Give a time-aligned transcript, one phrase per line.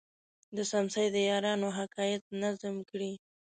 [0.55, 3.11] د څمڅې د یارانو حکایت نظم کړی.